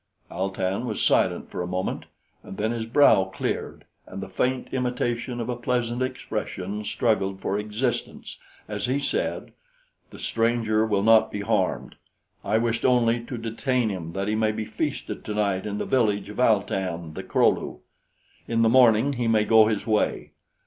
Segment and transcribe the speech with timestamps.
[0.31, 2.05] Al tan was silent for a moment,
[2.41, 7.59] and then his brow cleared, and the faint imitation of a pleasant expression struggled for
[7.59, 9.51] existence as he said:
[10.09, 11.97] "The stranger will not be harmed.
[12.43, 16.31] I wished only to detain him that he may be feasted tonight in the village
[16.31, 17.79] of Al tan the Kro lu.
[18.47, 20.31] In the morning he may go his way.